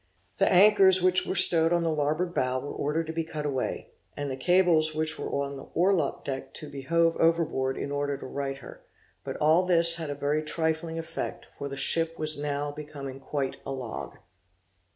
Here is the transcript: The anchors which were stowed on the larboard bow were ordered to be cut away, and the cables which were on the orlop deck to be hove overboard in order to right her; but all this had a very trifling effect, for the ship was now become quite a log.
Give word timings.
The 0.39 0.51
anchors 0.51 0.99
which 1.03 1.27
were 1.27 1.35
stowed 1.35 1.71
on 1.71 1.83
the 1.83 1.91
larboard 1.91 2.33
bow 2.33 2.59
were 2.59 2.73
ordered 2.73 3.05
to 3.05 3.13
be 3.13 3.23
cut 3.23 3.45
away, 3.45 3.91
and 4.17 4.31
the 4.31 4.35
cables 4.35 4.95
which 4.95 5.19
were 5.19 5.29
on 5.29 5.57
the 5.57 5.67
orlop 5.75 6.23
deck 6.23 6.55
to 6.55 6.67
be 6.71 6.81
hove 6.81 7.15
overboard 7.17 7.77
in 7.77 7.91
order 7.91 8.17
to 8.17 8.25
right 8.25 8.57
her; 8.57 8.81
but 9.23 9.37
all 9.37 9.61
this 9.61 9.97
had 9.97 10.09
a 10.09 10.15
very 10.15 10.41
trifling 10.41 10.97
effect, 10.97 11.45
for 11.55 11.69
the 11.69 11.77
ship 11.77 12.17
was 12.17 12.35
now 12.35 12.71
become 12.71 13.19
quite 13.19 13.57
a 13.63 13.71
log. 13.71 14.17